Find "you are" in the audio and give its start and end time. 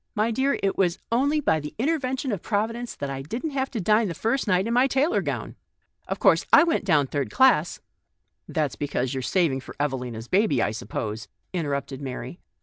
9.13-9.21